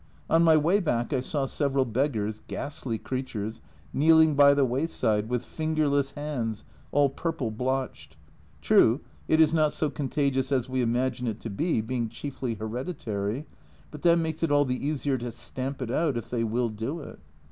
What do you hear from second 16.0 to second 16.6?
if they